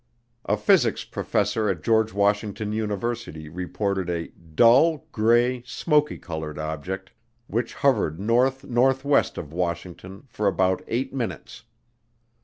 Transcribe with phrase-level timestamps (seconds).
[0.45, 7.11] A physics professor at George Washington University reported a "dull, gray, smoky colored" object
[7.45, 11.65] which hovered north northwest of Washington for about eight minutes.